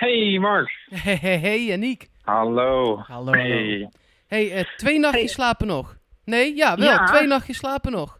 [0.00, 0.70] Hey Mark.
[0.90, 2.08] Hey, hey, hey Yannick.
[2.22, 3.02] Hallo.
[3.06, 3.32] Hallo.
[3.32, 3.88] Hey.
[4.28, 5.96] Hey, eh, twee nachtjes slapen nog.
[6.24, 6.90] Nee, ja, wel.
[6.90, 7.04] Ja.
[7.04, 8.18] Twee nachtjes slapen nog.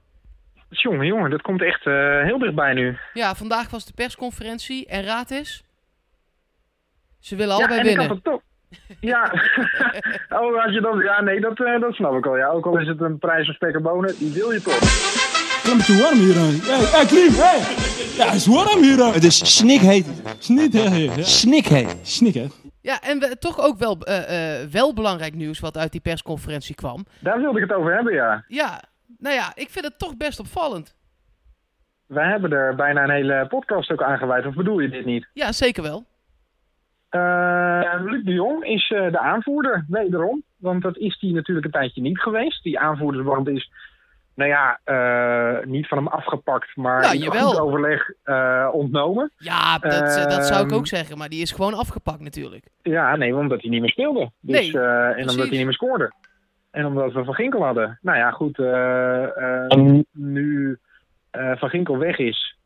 [0.69, 2.97] Jongen, jongen, dat komt echt eh, heel dichtbij nu.
[3.13, 5.65] Ja, vandaag was de persconferentie en raad is...
[7.19, 8.05] Ze willen ja, allebei en winnen.
[8.05, 8.43] ik had het toch.
[9.01, 9.23] Ja.
[10.41, 10.99] oh, als je dan...
[10.99, 12.37] Ja, nee, dat, eh, dat snap ik al.
[12.37, 15.30] Ja, ook al is het een prijs van spek en bonen, die wil je toch.
[15.71, 16.35] Het is te warm hier.
[16.35, 17.55] Hé, hey, Klim, hé!
[18.17, 19.15] Ja, het is warm hier.
[19.15, 20.07] Het is snikheet.
[20.07, 21.41] Het is?
[21.41, 21.97] Snikheet.
[22.03, 22.47] Snik, hè?
[22.83, 26.75] Ja, en we, toch ook wel, eh, eh, wel belangrijk nieuws wat uit die persconferentie
[26.75, 27.05] kwam.
[27.21, 28.45] Daar wilde ik het over hebben, ja.
[28.49, 28.83] Ja,
[29.19, 30.97] nou ja, ik vind het toch best opvallend.
[32.07, 34.47] Wij hebben er bijna een hele podcast ook aan gewijd.
[34.47, 35.29] Of bedoel je dit niet?
[35.33, 36.05] Ja, zeker wel.
[37.09, 40.43] Eh, Luc de Jong is eh, de aanvoerder, wederom.
[40.57, 42.63] Want dat is hij natuurlijk een tijdje niet geweest.
[42.63, 43.71] Die aanvoerdersband is,
[44.41, 47.49] nou ja, eh, niet van hem afgepakt, maar Nou, jawel.
[47.51, 49.31] goed overleg eh, ontnomen.
[49.37, 52.65] Ja, dat, eh, dat zou ik Ehm, ook zeggen, maar die is gewoon afgepakt natuurlijk.
[52.83, 54.31] Ja, nee, omdat hij niet meer speelde.
[54.41, 55.31] Dus, Nee, eh, en precies.
[55.31, 56.13] omdat hij niet meer scoorde.
[56.71, 57.99] En omdat we Van Ginkel hadden.
[58.03, 58.59] Nou ja, goed.
[58.59, 60.79] eh, eh, nu
[61.31, 62.57] eh, Van Ginkel weg is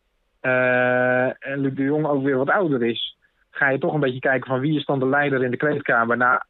[0.41, 3.17] eh, en Luc de Jong ook weer wat ouder is,
[3.51, 6.17] ga je toch een beetje kijken van wie is dan de leider in de kleedkamer.
[6.17, 6.41] Nou,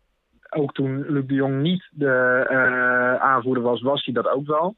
[0.51, 4.75] ook toen Luc de Jong niet de eh, aanvoerder was, was hij dat ook wel.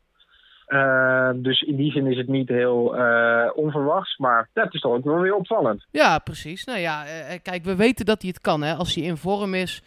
[0.66, 4.16] Eh, dus in die zin is het niet heel eh, onverwachts.
[4.16, 5.86] Maar het is toch ook wel weer opvallend.
[5.90, 6.64] Ja, precies.
[6.64, 8.62] Nou ja, eh, eh, kijk, we weten dat hij het kan.
[8.62, 8.74] Hè.
[8.74, 9.82] Als hij in vorm is,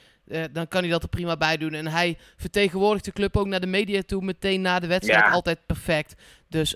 [0.52, 1.74] dan kan hij dat er prima bij doen.
[1.74, 5.26] En hij vertegenwoordigt de club ook naar de media toe, meteen na de wedstrijd.
[5.26, 5.32] Ja.
[5.32, 6.42] Altijd perfect.
[6.50, 6.74] Dus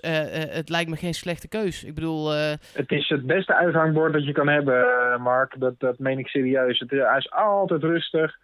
[0.48, 1.84] het lijkt me geen slechte keus.
[1.84, 4.86] Ik bedoel, Het is het beste uithangbord dat je kan hebben,
[5.20, 5.60] Mark.
[5.60, 6.78] Dat, dat meen ik serieus.
[6.78, 8.36] Het, hij is altijd rustig,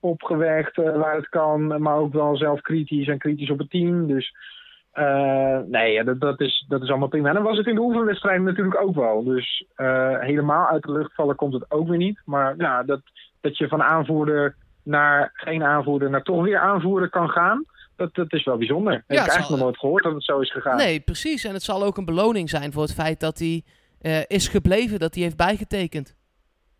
[0.00, 4.06] opgewekt waar het kan, maar ook wel zelf kritisch en kritisch op het team.
[4.06, 4.34] Dus
[4.98, 7.28] eh, nee, dat, dat, is, dat is allemaal prima.
[7.28, 9.24] En dan was het in de oefenwedstrijd natuurlijk ook wel.
[9.24, 12.20] Dus eh, helemaal uit de lucht vallen komt het ook weer niet.
[12.24, 13.00] Maar ja, dat,
[13.40, 17.64] dat je van aanvoerder naar geen aanvoerder naar toch weer aanvoerder kan gaan,
[17.96, 18.92] dat, dat is wel bijzonder.
[18.92, 20.76] Heb Ja, ik eigenlijk nog nooit gehoord dat het zo is gegaan.
[20.76, 21.44] nee, precies.
[21.44, 23.64] En het zal ook een beloning zijn voor het feit dat hij
[24.00, 26.16] eh, is gebleven, dat hij heeft bijgetekend.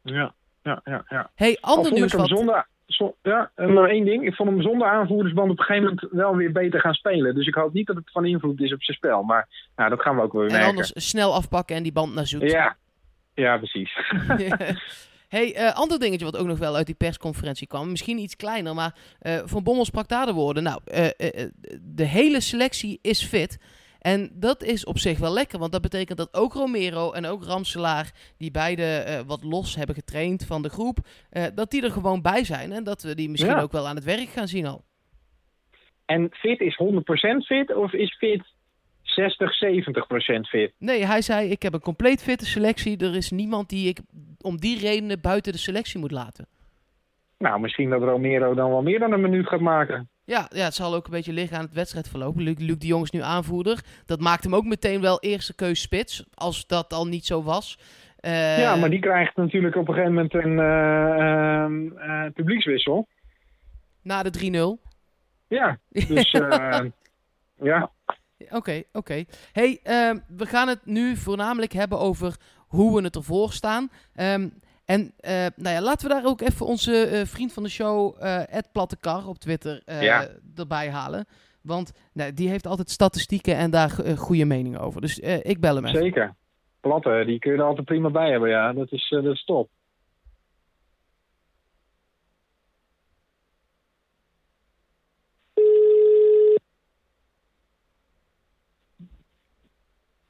[0.03, 1.05] Ja, ja, ja.
[1.09, 1.31] ja.
[1.35, 2.29] hey, ander nieuws ik wat...
[2.29, 4.27] zonder, zo- ja, en nog één ding.
[4.27, 7.35] Ik vond hem zonder aanvoerdersband op een gegeven moment wel weer beter gaan spelen.
[7.35, 9.23] Dus ik hoop niet dat het van invloed is op zijn spel.
[9.23, 10.71] Maar nou, dat gaan we ook wel weer En merken.
[10.77, 12.51] anders snel afpakken en die band naar zoet.
[12.51, 12.77] Ja.
[13.35, 13.93] ja, precies.
[15.29, 17.91] hey, eh, ander dingetje wat ook nog wel uit die persconferentie kwam.
[17.91, 20.63] Misschien iets kleiner, maar eh, Van Bommel sprak daar de woorden.
[20.63, 21.07] Nou, eh,
[21.83, 23.59] de hele selectie is fit.
[23.99, 27.45] En dat is op zich wel lekker, want dat betekent dat ook Romero en ook
[27.45, 30.99] Ramselaar, die beide eh, wat los hebben getraind van de groep,
[31.31, 32.73] eh, dat die er gewoon bij zijn.
[32.73, 33.61] En dat we die misschien Ja.
[33.61, 34.85] ook wel aan het werk gaan zien al.
[36.07, 38.43] En fit is 100% fit of is fit
[39.03, 40.73] 60, 70% fit?
[40.79, 42.99] Nee, hij zei, ik heb een compleet fitte selectie.
[42.99, 43.99] Er is niemand die ik
[44.41, 46.47] om die redenen buiten de selectie moet laten.
[47.39, 50.09] Nou, misschien dat Romero dan wel meer dan een minuut gaat maken.
[50.29, 52.37] Ja, ja, het zal ook een beetje liggen aan het wedstrijdverloop.
[52.37, 53.85] Luc, Luc de Jong is nu aanvoerder.
[54.07, 57.79] Dat maakt hem ook meteen wel eerste keus spits, als dat al niet zo was.
[58.17, 63.09] Eh, ja, maar die krijgt natuurlijk op een gegeven moment een eh, ehm, eh, publiekswissel.
[64.03, 64.81] Na de 3-0.
[65.47, 66.31] Ja, dus
[67.71, 67.91] ja.
[68.51, 69.25] Oké, oké.
[69.53, 73.91] Hey, ehm, we gaan het nu voornamelijk hebben over hoe we het ervoor staan.
[74.15, 74.49] Ehm,
[74.89, 78.17] en eh, nou ja, laten we daar ook even onze eh, vriend van de show,
[78.19, 80.29] eh Ed Plattekar op Twitter, eh, Ja.
[80.57, 81.27] erbij halen.
[81.63, 85.01] Want nou, die heeft altijd statistieken en daar goede meningen over.
[85.01, 85.99] Dus eh, ik bel hem even.
[86.01, 86.35] Zeker.
[86.81, 88.73] Platte, die kun je er altijd prima bij hebben, ja.
[88.73, 89.71] Dat is, eh, dat is top.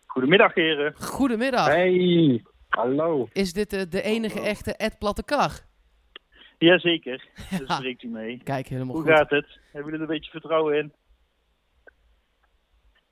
[0.07, 0.95] Goedemiddag, heren.
[0.97, 1.67] Goedemiddag.
[1.67, 3.29] Hey, hallo.
[3.33, 5.51] Is dit de enige echte Ed Plattekar?
[6.59, 7.25] Jazeker,
[7.67, 8.41] daar spreekt u mee.
[8.45, 9.13] Kijk, helemaal Hoe goed.
[9.13, 9.47] gaat het?
[9.73, 10.93] Hebben jullie er een beetje vertrouwen in?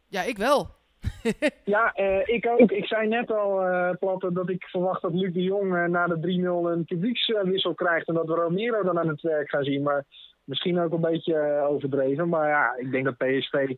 [0.09, 0.75] Ja, ik wel.
[1.65, 2.71] Ja, eh, ik ook.
[2.71, 6.07] Ik zei net al, eh Platte, dat ik verwacht dat Luc de Jong eh, na
[6.07, 8.09] de 3-0 een publiekswissel krijgt.
[8.09, 9.83] En dat we Romero dan aan het werk gaan zien.
[9.83, 10.05] Maar
[10.45, 12.29] misschien ook een beetje overdreven.
[12.29, 13.75] Maar ja, ik denk dat PSV...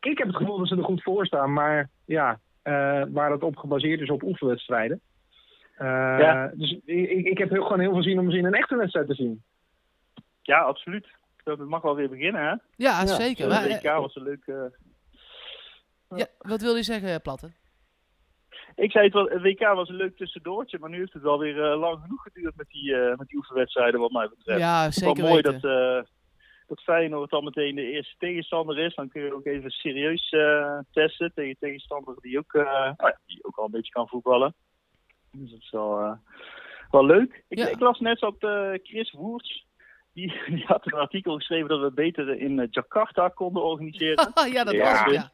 [0.00, 1.52] Ik heb het gevoel dat ze er goed voor staan.
[1.52, 5.00] Maar ja, eh, waar het op gebaseerd is op oefenwedstrijden.
[5.80, 5.86] Eh,
[6.18, 6.50] Ja.
[6.54, 9.06] Dus ik, ik heb heel, gewoon heel veel zin om ze in een echte wedstrijd
[9.06, 9.42] te zien.
[10.42, 11.06] Ja, absoluut.
[11.44, 12.54] Dat het mag wel weer beginnen, hè?
[12.76, 13.48] Ja, zeker.
[13.48, 14.42] WK eh, was een leuk...
[14.46, 14.64] eh,
[16.16, 17.50] ja, wat wil je zeggen, Platte?
[18.74, 21.38] Ik zei het wel, het WK was een leuk tussendoortje, maar nu heeft het wel
[21.38, 24.60] weer lang genoeg geduurd met die, eh, met die oefenwedstrijden, wat mij betreft.
[24.60, 25.60] Ja, Het is wel zeker mooi weten.
[25.60, 26.08] dat, eh
[26.66, 28.94] dat Feyenoord dan meteen de eerste tegenstander is.
[28.94, 32.96] Dan kun je ook even serieus eh, testen tegen tegenstander die ook, ja,
[33.26, 34.54] die ook al een beetje kan voetballen.
[35.32, 36.12] Dus dat is wel, eh,
[36.90, 37.44] wel leuk.
[37.48, 37.68] Ik, Ja.
[37.68, 39.66] ik las net dat eh, Chris Woerts,
[40.12, 44.32] die, die had een artikel geschreven dat we beter in eh, Jakarta konden organiseren.
[44.52, 44.90] ja, dat Ja.
[44.90, 45.30] was het, ja.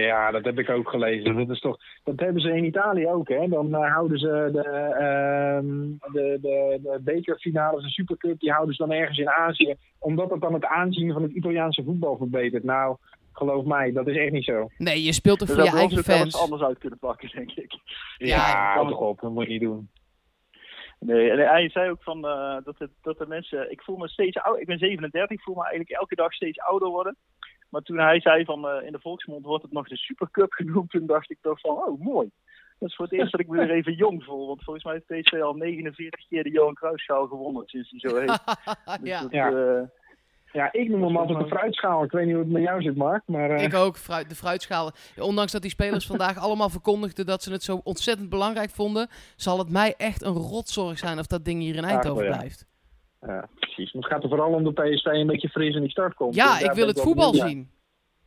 [0.00, 1.36] Ja, dat heb ik ook gelezen.
[1.36, 3.28] Dat, is toch, dat hebben ze in Italië ook.
[3.28, 3.48] Hè?
[3.48, 8.92] Dan houden ze de, ehm, de, de, de bekerfinales, de Supercup, die houden ze dan
[8.96, 9.74] ergens in Azië.
[9.98, 12.64] Omdat dat dan het aanzien van het Italiaanse voetbal verbetert.
[12.64, 12.96] Nou,
[13.32, 14.68] geloof mij, dat is echt niet zo.
[14.78, 16.40] Nee, je speelt toch Dus voor je eigen fans.
[16.40, 17.74] anders uit kunnen pakken, denk ik.
[18.16, 19.90] Ja, hou toch op, dat moet je niet doen.
[20.98, 23.70] Nee, en hij zei ook van eh, dat, het, dat de mensen.
[23.70, 24.60] Ik voel me steeds ouder.
[24.60, 27.16] Ik ben 37, ik voel me eigenlijk elke dag steeds ouder worden.
[27.68, 30.90] Maar toen hij zei van eh, in de volksmond wordt het nog de Supercup genoemd,
[30.90, 32.30] toen dacht ik toch van oh mooi.
[32.78, 34.46] Dat is voor het eerst dat ik me weer even jong voel.
[34.46, 38.16] Want volgens mij heeft PSV al 49 keer de Johan Cruijffschaal gewonnen sinds hij zo
[38.16, 38.44] heet.
[39.00, 39.90] Dus ja, dat, Ja.
[40.52, 42.04] Ja, ik noem hem altijd de fruitschaal.
[42.04, 43.22] Ik weet niet hoe het met jou zit, Mark.
[43.26, 44.90] Maar, eh, ik ook, fruit, de fruitschaal.
[45.16, 49.58] Ondanks dat die spelers vandaag allemaal verkondigden dat ze het zo ontzettend belangrijk vonden, zal
[49.58, 52.36] het mij echt een rotzorg zijn of dat ding hier in Eindhoven ja.
[52.36, 52.66] blijft.
[53.20, 53.92] ja, precies.
[53.92, 56.34] Maar het gaat er vooral om dat PSV een beetje fris in die start komt.
[56.34, 57.70] Ja, Dus ik wil het voetbal zien.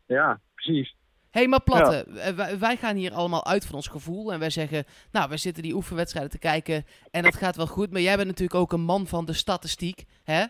[0.06, 0.96] Ja, precies.
[1.32, 4.34] Hé, hey, maar Platte, eh, wij, wij gaan hier allemaal uit van ons gevoel.
[4.34, 7.92] En wij zeggen, nou, wij zitten die oefenwedstrijden te kijken en dat gaat wel goed.
[7.92, 10.44] Maar jij bent natuurlijk ook een man van de statistiek, hè?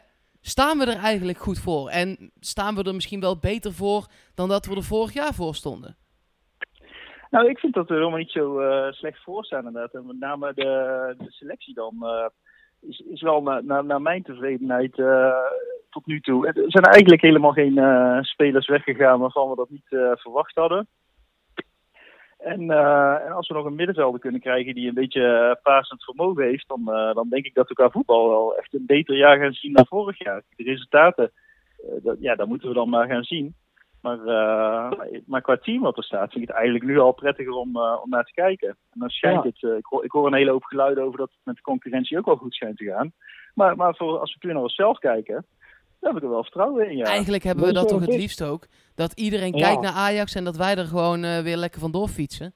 [0.47, 1.89] Staan we er eigenlijk goed voor?
[1.89, 5.55] En staan we er misschien wel beter voor dan dat we er vorig jaar voor
[5.55, 5.95] stonden?
[7.29, 10.03] Nou, ik vind dat we helemaal niet zo eh, slecht voor staan inderdaad.
[10.03, 12.25] Met name de, selectie dan eh,
[12.89, 15.37] is, is wel na- na- naar mijn tevredenheid eh,
[15.89, 16.47] tot nu toe.
[16.47, 17.79] Er zijn eigenlijk helemaal geen
[18.23, 20.87] spelers weggegaan waarvan we dat niet verwacht hadden.
[22.45, 26.03] En, eh, en als we nog een middenvelder kunnen krijgen die een beetje uh, pasend
[26.03, 29.15] vermogen heeft, dan, eh, dan denk ik dat we qua voetbal wel echt een beter
[29.17, 30.41] jaar gaan zien dan vorig jaar.
[30.55, 31.31] De resultaten,
[31.77, 33.55] eh, dat, ja, dat moeten we dan maar gaan zien.
[34.05, 37.53] Maar, eh, maar qua team wat er staat, vind ik het eigenlijk nu al prettiger
[37.53, 38.67] om, eh, om naar te kijken.
[38.69, 39.49] En dan schijnt Ja.
[39.49, 41.61] het, eh, ik, hoor, ik hoor een hele hoop geluiden over dat het met de
[41.61, 43.11] concurrentie ook wel goed schijnt te gaan.
[43.53, 45.45] Maar, maar voor, als we puur naar onszelf kijken,
[46.05, 46.97] dan heb ik er wel vertrouwen in.
[46.97, 47.03] Ja.
[47.03, 48.65] Eigenlijk hebben we dat toch het liefst ook.
[48.95, 49.67] Dat iedereen Ja.
[49.67, 52.53] kijkt naar Ajax en dat wij er gewoon eh, weer lekker vandoor fietsen.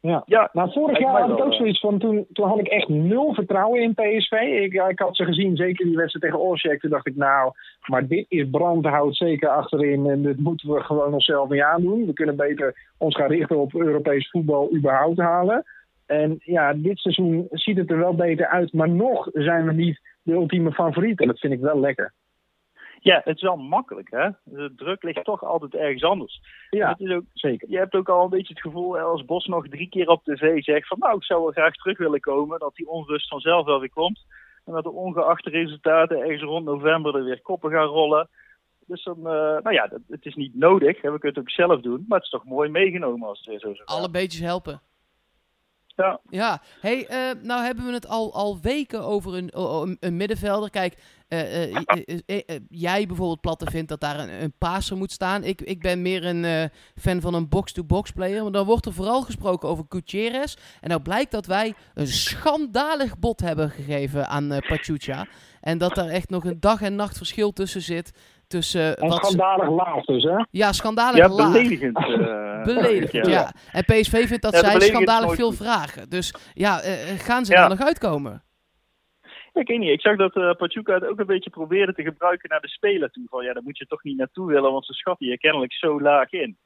[0.00, 0.22] Ja.
[0.26, 3.34] Ja, Nou, vorig jaar had ik ook zoiets van, toen, toen had ik echt nul
[3.34, 4.32] vertrouwen in PSV.
[4.32, 6.80] Ik, ja, ik had ze gezien, zeker die wedstrijd tegen Osijek.
[6.80, 7.52] Toen dacht ik, nou,
[7.86, 10.06] maar dit is brandhout zeker achterin.
[10.10, 12.06] En dit moeten we gewoon onszelf niet aandoen.
[12.06, 15.64] We kunnen beter ons gaan richten op Europees voetbal überhaupt halen.
[16.06, 18.72] En ja, dit seizoen ziet het er wel beter uit.
[18.72, 21.20] Maar nog zijn we niet de ultieme favoriet.
[21.20, 22.12] En dat vind ik wel lekker.
[23.02, 24.28] Ja, het is wel makkelijk, hè?
[24.44, 26.40] De druk ligt toch altijd ergens anders.
[26.70, 27.70] Ja, Het is ook, zeker.
[27.70, 30.62] je hebt ook al een beetje het gevoel, als Bos nog drie keer op tv
[30.62, 33.80] zegt van nou, ik zou wel graag terug willen komen, dat die onrust vanzelf wel
[33.80, 34.20] weer komt.
[34.64, 38.28] En dat de ongeachte resultaten ergens rond november er weer koppen gaan rollen.
[38.86, 39.22] Dus dan, eh,
[39.62, 42.18] nou ja, dat, het is niet nodig, hè, we kunnen het ook zelf doen, maar
[42.18, 43.96] het is toch mooi meegenomen als het weer zo zou gaan.
[43.96, 44.80] Alle beetjes helpen.
[45.96, 46.20] Ja.
[46.28, 50.70] Ja, hey, eh, nou hebben we het al, al weken over een, een middenvelder.
[50.70, 50.94] Kijk,
[51.40, 51.76] eh,
[52.26, 55.44] eh, eh, jij bijvoorbeeld Platte vindt dat daar een, een paser moet staan.
[55.44, 56.64] Ik, ik ben meer een eh,
[57.00, 58.42] fan van een box-to-box player.
[58.42, 60.54] Maar dan wordt er vooral gesproken over Gutierrez.
[60.80, 65.26] En nou blijkt dat wij een schandalig bod hebben gegeven aan uh, Pachuca.
[65.60, 68.12] En dat daar echt nog een dag en nacht verschil tussen zit.
[68.46, 70.44] Tussen En wat ze- schandalig laag dus, hè?
[70.50, 71.52] ja, schandalig Ja, laag.
[71.52, 71.96] beledigend.
[71.96, 73.52] eh, Beledigend, ja.
[73.72, 75.56] En PSV vindt dat Ja, zij schandalig veel goed.
[75.56, 76.08] vragen.
[76.10, 76.80] Dus ja,
[77.18, 77.62] gaan ze Ja.
[77.62, 78.42] er nog uitkomen?
[79.52, 79.90] Ik weet niet.
[79.90, 83.10] Ik zag dat eh Pachuca het ook een beetje probeerde te gebruiken naar de speler
[83.10, 83.24] toe.
[83.28, 86.00] Van ja, daar moet je toch niet naartoe willen, want ze schatten je kennelijk zo
[86.00, 86.56] laag in.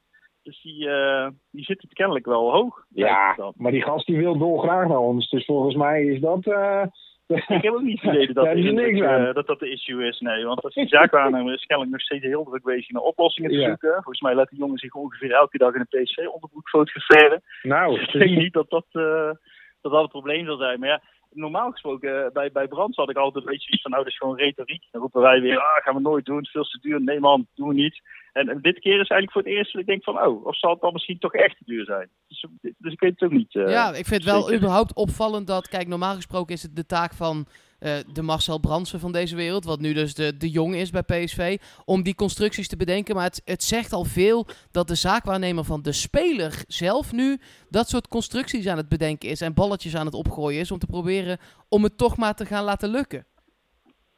[0.42, 2.84] Dus die, eh, die zit het kennelijk wel hoog.
[2.88, 5.30] Ja, maar die gast die wil dolgraag naar ons.
[5.30, 6.46] Dus volgens mij is dat...
[6.46, 6.82] eh,
[7.26, 9.00] Ik heb ook niet idee dat dat, niks
[9.34, 10.20] dat dat de issue is.
[10.20, 13.56] Nee, want als die zaakwaarnemer is kennelijk nog steeds heel druk bezig naar oplossingen te
[13.56, 13.66] Ja.
[13.68, 13.92] zoeken.
[13.92, 17.42] Volgens mij laat die jongen zich ongeveer elke dag in een PSV-onderbroek fotograferen.
[17.62, 20.78] nou, Ik denk niet dat dat, dat dat het probleem zal zijn.
[20.80, 23.90] Maar ja, normaal gesproken, eh, bij, bij Brands had ik altijd een beetje iets van,
[23.90, 24.84] nou, dat is gewoon retoriek.
[24.90, 27.00] Dan roepen wij weer, ah, gaan we nooit doen, veel te duur.
[27.00, 28.00] Nee man, doen we niet.
[28.32, 30.58] En, en dit keer is eigenlijk voor het eerst dat ik denk van, oh, of
[30.58, 32.08] zal het dan misschien toch echt te duur zijn?
[32.28, 32.46] Dus,
[32.78, 33.54] dus ik weet het ook niet.
[33.54, 33.70] eh.
[33.70, 37.14] ja, ik vind het wel überhaupt opvallend dat, kijk, normaal gesproken is het de taak
[37.14, 37.46] van
[37.78, 41.02] eh, de Marcel Brandsen van deze wereld, wat nu dus de, de jong is bij
[41.02, 43.14] PSV, om die constructies te bedenken.
[43.14, 47.38] Maar het, het zegt al veel dat de zaakwaarnemer van de speler zelf nu
[47.70, 50.86] dat soort constructies aan het bedenken is en balletjes aan het opgooien is om te
[50.86, 53.26] proberen om het toch maar te gaan laten lukken.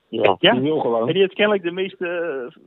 [0.08, 0.52] ja, Ja.
[0.52, 1.06] die wil gewoon.
[1.06, 2.60] En die heeft kennelijk de meeste eh,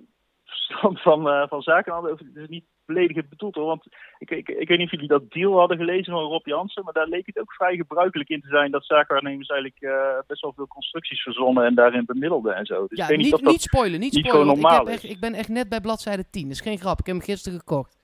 [0.45, 1.93] verstand van, eh, van zaken.
[1.93, 2.11] hadden.
[2.11, 3.65] Het is niet beledigend bedoeld hoor.
[3.65, 3.85] Want
[4.17, 6.83] ik, ik, ik weet niet of jullie dat deal hadden gelezen van Rob Jansen.
[6.83, 10.41] Maar daar leek het ook vrij gebruikelijk in te zijn dat zakenwaarnemers eigenlijk eh, best
[10.41, 12.87] wel veel constructies verzonnen en daarin bemiddelden en zo.
[12.87, 14.57] Dus ja, ik weet niet, niet niet, spoilen, niet niet spoilen.
[14.57, 14.93] ik, heb is.
[14.93, 16.99] echt, ik ben echt net bij bladzijde 10, dat is geen grap.
[16.99, 17.99] Ik heb hem gisteren gekocht.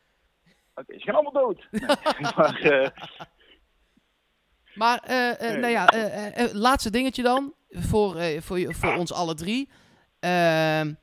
[0.75, 1.67] Oké, ze gaan allemaal dood.
[1.71, 2.89] Nee, maar, eh,
[4.73, 5.57] Maar, eh, Nee.
[5.57, 5.87] nou ja,
[6.53, 7.53] laatste dingetje dan.
[7.69, 9.69] Voor, voor, voor ons alle drie.
[10.19, 10.93] Ehm,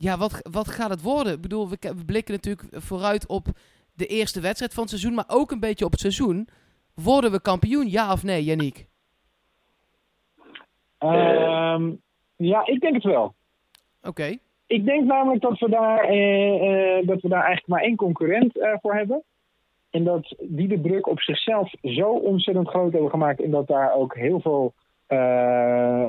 [0.00, 1.32] ja, wat, wat gaat het worden?
[1.32, 3.46] Ik bedoel, we, we blikken natuurlijk vooruit op
[3.94, 5.14] de eerste wedstrijd van het seizoen.
[5.14, 6.48] Maar ook een beetje op het seizoen.
[6.94, 8.86] Worden we kampioen, ja of nee, Yannick?
[10.98, 11.92] Ehm,
[12.36, 13.34] ja, ik denk het wel.
[14.02, 14.36] Oké.
[14.66, 18.58] Ik denk namelijk dat we daar, eh, eh, dat we daar eigenlijk maar één concurrent
[18.58, 19.22] eh, voor hebben.
[19.90, 23.42] En dat die de druk op zichzelf zo ontzettend groot hebben gemaakt.
[23.42, 24.72] En dat daar ook heel veel,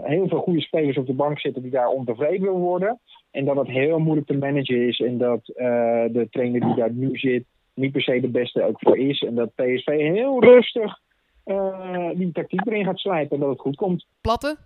[0.04, 3.00] heel veel goede spelers op de bank zitten die daar ontevreden willen worden.
[3.32, 5.00] En dat het heel moeilijk te managen is.
[5.00, 5.66] En dat eh,
[6.12, 9.22] de trainer die daar nu zit niet per se de beste ook voor is.
[9.22, 11.00] En dat PSV heel rustig
[11.44, 13.36] eh, die tactiek erin gaat slijpen.
[13.36, 14.06] En dat het goed komt.
[14.22, 14.58] Platte?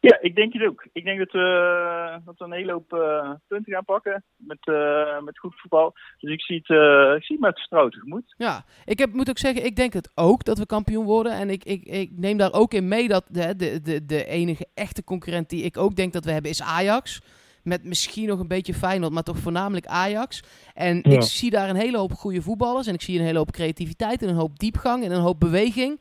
[0.00, 0.86] Ja, ik denk het ook.
[0.92, 5.20] Ik denk dat we, dat we een hele hoop eh, punten gaan pakken met, eh,
[5.20, 5.94] met goed voetbal.
[6.18, 8.34] Dus ik zie het, eh, ik zie het met vertrouwen tegemoet.
[8.36, 11.32] Ja, ik heb, moet ook zeggen, ik denk het ook dat we kampioen worden.
[11.32, 14.66] En ik, ik, ik neem daar ook in mee dat de, de, de, de enige
[14.74, 17.20] echte concurrent die ik ook denk dat we hebben is Ajax.
[17.62, 20.42] Met misschien nog een beetje Feyenoord, maar toch voornamelijk Ajax.
[20.74, 21.10] En Ja.
[21.10, 22.86] ik zie daar een hele hoop goede voetballers.
[22.86, 26.00] En ik zie een hele hoop creativiteit en een hoop diepgang en een hoop beweging.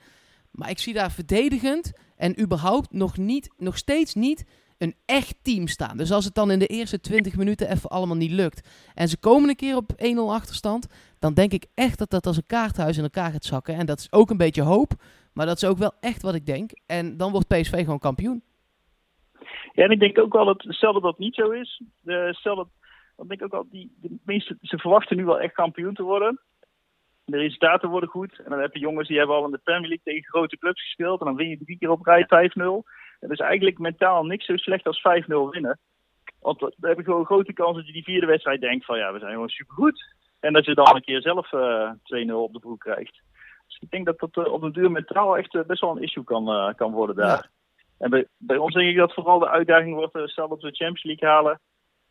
[0.52, 4.46] Maar ik zie daar verdedigend en überhaupt nog, niet, nog steeds niet
[4.78, 5.98] een echt team staan.
[5.98, 8.92] Dus als het dan in de eerste 20 minuten even allemaal niet lukt.
[8.94, 9.96] En ze komen een keer op 1-0
[10.30, 10.88] achterstand
[11.20, 13.76] dan denk ik echt dat dat als een kaarthuis in elkaar gaat zakken.
[13.76, 14.92] En dat is ook een beetje hoop,
[15.34, 16.72] maar dat is ook wel echt wat ik denk.
[16.88, 18.44] En dan wordt PSV gewoon kampioen.
[19.74, 22.68] Ja, en ik denk ook wel dat, stel dat niet zo is, de, stel dat,
[23.28, 26.40] denk ook wel, die, de meeste, ze verwachten nu wel echt kampioen te worden.
[27.30, 28.40] De resultaten worden goed.
[28.44, 30.82] En dan heb je jongens die hebben al in de Premier League tegen grote clubs
[30.82, 31.20] gespeeld.
[31.20, 32.90] En dan win je drie keer op rij 5-0.
[33.20, 35.80] Het is eigenlijk mentaal niks zo slecht als 5-0 winnen.
[36.40, 38.98] Want dan heb je gewoon een grote kans dat je die vierde wedstrijd denkt van
[38.98, 40.16] ja, we zijn gewoon supergoed.
[40.40, 43.22] En dat je dan een keer zelf eh 2-0 op de broek krijgt.
[43.68, 46.04] Dus ik denk dat dat eh, op een duur mentaal echt eh, best wel een
[46.04, 47.50] issue kan, eh, kan worden daar.
[47.98, 50.70] En bij, bij ons denk ik dat vooral de uitdaging wordt, eh, stel dat we
[50.70, 51.60] de Champions League halen.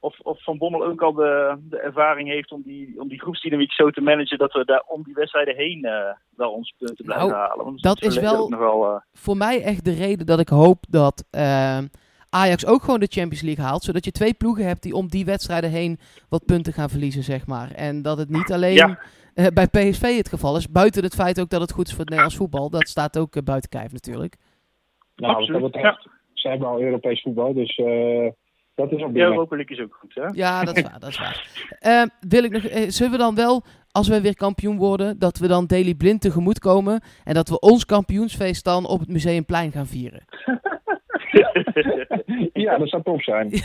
[0.01, 3.73] Of, of Van Bommel ook al de, de ervaring heeft om die, om die groepsdynamiek
[3.73, 7.29] zo te managen dat we daar om die wedstrijden heen eh wel onze punten blijven
[7.29, 7.65] Nou, halen.
[7.65, 10.49] Want dat is wel- ook nog wel, eh, Voor mij echt de reden dat ik
[10.49, 11.79] hoop dat eh,
[12.31, 13.83] Ajax ook gewoon de Champions League haalt.
[13.83, 15.99] Zodat je twee ploegen hebt die om die wedstrijden heen
[16.29, 17.71] wat punten gaan verliezen, zeg maar.
[17.71, 18.99] En dat het niet alleen Ja.
[19.35, 20.71] eh, bij PSV het geval is.
[20.71, 22.71] Buiten het feit ook dat het goed is voor het Nederlands voetbal.
[22.71, 24.37] Dat staat ook buiten kijf natuurlijk.
[25.17, 27.55] Nou, wat Absoluut, dat betreft, ze hebben al Europees voetbal.
[27.55, 28.27] Dus eh,
[28.77, 29.33] dat is op ja, dit moment.
[29.33, 30.27] Europa League is ook goed, hè?
[30.33, 31.01] Ja, dat is waar.
[31.01, 31.45] Dat is waar.
[31.79, 35.39] Eh, wil ik nog, eh, zullen we dan wel, als we weer kampioen worden, dat
[35.39, 39.73] we dan Daily Blind tegemoet komen en dat we ons kampioensfeest dan op het Museumplein
[39.73, 40.25] gaan vieren?
[42.65, 43.51] ja, dat zou top zijn.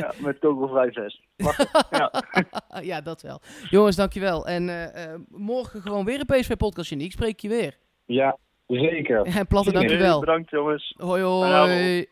[0.00, 1.20] ja, met kogelvrij vest.
[1.90, 2.22] Ja.
[2.82, 3.40] ja, dat wel.
[3.70, 4.46] Jongens, dankjewel.
[4.46, 7.12] En eh, eh, morgen gewoon weer een PSV-podcast, Janiek.
[7.12, 7.76] Spreek je weer.
[8.04, 9.22] Ja, zeker.
[9.22, 10.20] En Platte, dankjewel.
[10.20, 10.94] Bedankt jongens.
[10.96, 12.06] Hoi, hoi.